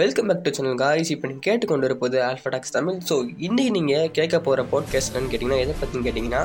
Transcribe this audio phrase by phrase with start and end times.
[0.00, 2.98] Welcome back to channel guys இப்போ நீங்கள் கேட்டுக்கொண்டு இருப்பது ஆல்ஃபடாக்ஸ் தமிழ்.
[3.08, 3.14] ஸோ
[3.46, 6.42] இன்றைக்கி நீங்கள் கேட்க போகிற போட்காஸ்ட் என்னன்னு கேட்டிங்கன்னா எதை பற்றின்னு கேட்டிங்கன்னா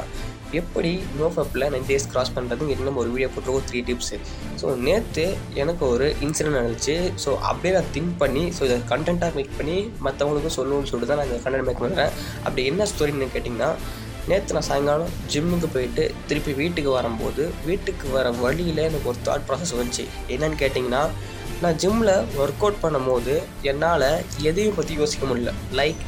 [0.59, 4.17] எப்படி நோஃபப்பில் நைன் டேஸ் கிராஸ் பண்ணுறதுன்னு கேட்டிங்கன்னா ஒரு வீடியோ போட்டிருக்கோம் த்ரீ டிப்ஸு
[4.61, 5.25] ஸோ நேற்று
[5.63, 6.95] எனக்கு ஒரு இன்சிடென்ட் நடந்துச்சு.
[7.25, 9.77] ஸோ அப்படியே நான் திங்க் பண்ணி ஸோ இதை கண்டென்ட்டாக மேக் பண்ணி
[10.07, 12.11] மற்றவங்களுக்கும் சொல்லணும்னு சொல்லிட்டு தான் நான் இந்த கண்டென்ட் மேக் பண்ணுறேன்
[12.45, 13.69] அப்படி என்ன ஸ்டோரின்னு கேட்டிங்கன்னா
[14.29, 19.73] நேற்று நான் சாயங்காலம் ஜிம்முக்கு போயிட்டு திருப்பி வீட்டுக்கு வரும்போது வீட்டுக்கு வர வழியில் எனக்கு ஒரு தாட் ப்ராசஸ்
[19.79, 20.05] வந்துச்சு.
[20.35, 21.01] என்னன்னு கேட்டிங்கன்னா
[21.63, 23.33] நான் ஜிம்மில் ஒர்க் அவுட் பண்ணும்போது
[23.71, 24.05] என்னால்
[24.49, 25.51] எதையும் பற்றி யோசிக்க முடியல.
[25.79, 26.01] லைக்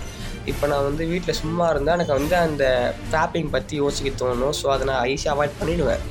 [0.51, 2.65] இப்போ நான் வந்து வீட்டில் சும்மா இருந்தால் எனக்கு வந்து அந்த
[3.11, 4.55] ட்ராப்பிங் பற்றி யோசிக்க தோணும்.
[4.59, 6.03] ஸோ அதை நான் ஈஸியாக அவாய்ட் பண்ணிடுவேன்.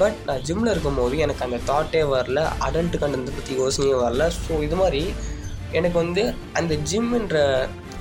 [0.00, 2.42] பட் நான் ஜிம்மில் இருக்கும்போது எனக்கு அந்த தாட்டே வரல.
[2.66, 4.26] அடல்ட்டு கண்டென்ட் பற்றி யோசனையும் வரல.
[4.44, 5.02] ஸோ இது மாதிரி
[5.78, 6.22] எனக்கு வந்து
[6.60, 7.38] அந்த ஜிம்ன்ற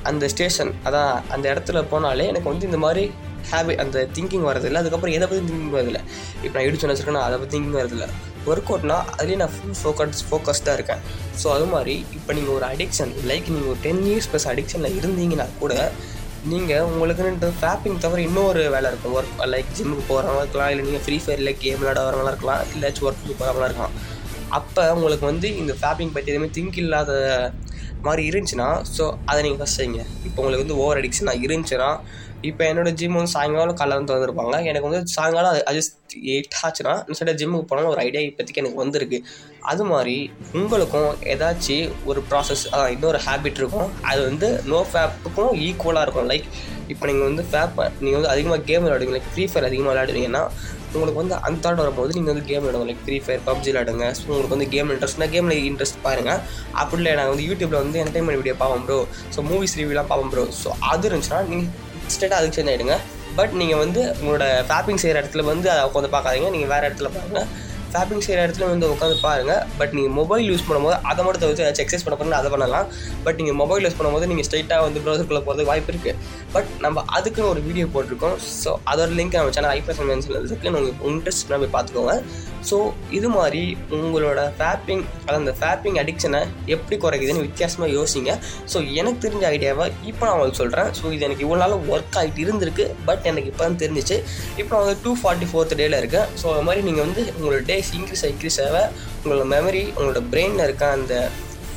[0.10, 3.04] அந்த ஸ்டேஷன் அதான் அந்த இடத்துல போனாலே எனக்கு வந்து இந்த மாதிரி
[3.52, 6.02] ஹேபிட் அந்த திங்கிங் வரதில்லை அதுக்கப்புறம் எதை பற்றி திங்கிங் வரதில்லை
[6.44, 8.08] இப்போ நான் இடிச்சு வச்சுருக்கேன்னா அதை பற்றி திங்கிங் வரதில்லை
[8.52, 11.02] ஒர்க் அவுட்னா அதுலேயே நான் ஃபுல் ஃபோக்கஸ் ஃபோக்கஸ்டாக இருக்கேன்.
[11.42, 15.48] ஸோ அது மாதிரி இப்போ நீங்கள் ஒரு அடிக்ஷன் லைக் நீங்கள் ஒரு டென் இயர்ஸ் ப்ளஸ் அடிக்ஷனில் இருந்தீங்கன்னா
[15.62, 15.74] கூட
[16.52, 19.16] நீங்கள் உங்களுக்குன்ட்டு ஃபேப்பிங் தவிர இன்னொரு வேலை இருக்கும்.
[19.20, 23.40] ஒர்க் லைக் ஜிம்முக்கு போகிறவங்க இருக்கலாம் இல்லை நீங்கள் ஃப்ரீ ஃபயரில் கேம் விளாட வரவங்களா இருக்கலாம் இல்லாச்சும் ஒர்க்கு
[23.42, 23.96] போகிறவங்களா இருக்கலாம்.
[24.58, 27.12] அப்போ உங்களுக்கு வந்து இந்த ஃபேப்பிங் பற்றி எதுவுமே திங்க் இல்லாத
[28.08, 30.02] மாதிரி இருந்துச்சுன்னா ஸோ அதை நீங்கள் ஃபஸ்ட் செய்யுங்க.
[30.28, 31.90] இப்போ உங்களுக்கு வந்து ஓவர் அடிக்ஷனாக இருந்துச்சுன்னா
[32.50, 36.94] இப்போ என்னோடய ஜிம் வந்து சாயங்காலம் காலைல வந்து வந்திருப்பாங்க எனக்கு வந்து சாயங்காலம் அது அட்ஜஸ்ட் எயிட் ஆச்சுன்னா
[37.24, 39.18] இந்த ஜிம்முக்கு போனாலும் ஒரு ஐடியா இப்போதைக்கு எனக்கு வந்திருக்கு.
[39.72, 40.16] அது மாதிரி
[40.60, 42.64] உங்களுக்கும் ஏதாச்சும் ஒரு ப்ராசஸ்
[42.96, 43.90] இன்னொரு ஹேபிட் இருக்கும்.
[44.12, 46.30] அது வந்து நோ ஃபேப்புக்கும் ஈக்குவலாக இருக்கும்.
[46.34, 46.48] லைக்
[46.94, 50.44] இப்போ நீங்கள் வந்து ஃபேப் நீங்கள் வந்து அதிகமாக கேம் விளையாடுவீங்க லைக் ஃப்ரீ ஃபயர் அதிகமாக விளையாடுவீங்கன்னா
[50.96, 52.88] உங்களுக்கு வந்து அந்த தாட் வரும்போது நீங்கள் வந்து கேம் விளையாடுங்க.
[52.90, 56.42] லைக் ஃப்ரீ ஃபயர் பப்ஜி விளாடுங்க ஸோ உங்களுக்கு வந்து கேம் இன்ட்ரெஸ்ட்னா கேமில் இன்ட்ரெஸ்ட் பாருங்கள்
[56.82, 59.00] அப்படி இல்லை நாங்கள் வந்து யூடியூப்பில் வந்து என்டர்டைன்மெண்ட் வீடியோ பார்ப்போம் ப்ரோ
[59.36, 61.70] ஸோ மூவிஸ் ரிவ்யூலாம் பார்ப்போம் ப்ரோ ஸோ அது இருந்துச்சுன்னா நீங்கள்
[62.16, 62.98] ஸ்டேட்டாக அதுக்கு சேர்ந்து ஆகிடுங்க
[63.40, 66.50] பட் நீங்கள் வந்து உங்களோட ஃபேப்பிங் செய்கிற இடத்துல வந்து அதை உட்காந்து பார்க்காதீங்க.
[66.56, 67.48] நீங்கள் வேறு இடத்துல பாருங்கள்
[67.94, 71.86] ஃபேப்பிங் செய்கிற இடத்துல வந்து உட்காந்து பாருங்கள் பட் நீங்கள் மொபைல் யூஸ் பண்ணும்போது அதை மட்டும் தவிர்த்து ஏதாச்சும்
[71.86, 72.88] எக்ஸசைஸ் பண்ண போகிறீங்க அதை பண்ணலாம்.
[73.26, 76.16] பட் நீங்கள் மொபைல் யூஸ் பண்ணும்போது நீங்கள் ஸ்ட்ரைட்டாக வந்து ப்ரௌசருக்குள்ளே போகிறதுக்கு வாய்ப்பு இருக்குது
[76.56, 78.38] பட் நம்ம அதுக்குன்னு ஒரு வீடியோ போட்டிருக்கோம்.
[78.64, 82.16] ஸோ அதோட லிங்க் நம்ம சேனல் ஐபிஎஸ் மென்ஷனில் இருக்குது உங்களுக்கு இன்ட்ரெஸ்ட் போய் பார்த்துக்கோங்க.
[82.70, 82.78] ஸோ
[83.18, 83.62] இது மாதிரி
[83.98, 86.42] உங்களோட ஃபேப்பிங் அதாவது அந்த ஃபேப்பிங் அடிக்ஷனை
[86.74, 88.32] எப்படி குறைக்குதுன்னு வித்தியாசமாக யோசிங்க.
[88.72, 92.44] ஸோ எனக்கு தெரிஞ்ச ஐடியாவை இப்போ நான் உங்களுக்கு சொல்கிறேன் ஸோ இது எனக்கு இவ்வளோ நாள் ஒர்க் ஆகிட்டு
[92.46, 92.86] இருந்திருக்கு.
[93.08, 94.18] பட் எனக்கு இப்போ தான் தெரிஞ்சிச்சு.
[94.60, 96.28] இப்போ நான் வந்து டூ ஃபார்ட்டி ஃபோர்த் டேயில் இருக்கேன்.
[96.42, 98.78] ஸோ அது மாதிரி நீங்கள் வந்து உங்களோட டேஸ் இன்க்ரீஸ் இன்க்ரீஸ் ஆக
[99.20, 101.14] உங்களோட மெமரி உங்களோட பிரெயினில் இருக்க அந்த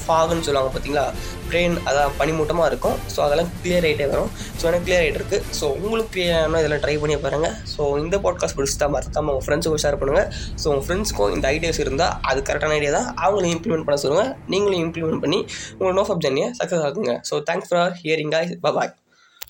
[0.05, 1.05] ஃபாகுன்னு சொல்லுவாங்க பார்த்தீங்களா?
[1.49, 2.97] பிரெயின் அதான் பனிமூட்டமாக இருக்கும்.
[3.15, 4.31] ஸோ அதெல்லாம் கிளியர் ஆகிட்டே வரும்.
[4.59, 8.57] ஸோ எனக்கு கிளியர் ஆகிட்டு இருக்குது ஸோ உங்களுக்கு கிளியரான இதெல்லாம் ட்ரை பண்ணி பாருங்கள் ஸோ இந்த பாட்காஸ்ட்
[8.61, 10.29] பிடிச்சா மறக்காமல் உங்கள் ஃப்ரெண்ட்ஸுக்கும் ஷேர் பண்ணுங்கள்
[10.63, 13.09] ஸோ உங்கள் ஃப்ரெண்ட்ஸ்க்கும் இந்த ஐடியாஸ் இருந்தால் அது கரெக்டான ஐடியா தான்.
[13.25, 15.41] அவங்களும் இம்ப்ளிமெண்ட் பண்ண சொல்லுங்கள் நீங்களும் இம்ப்ளிமெண்ட் பண்ணி
[15.79, 18.93] உங்கள் நோ ஆஃப் ஜர்னியை சக்ஸஸ் ஆகுங்க so thanks for hearing guys bye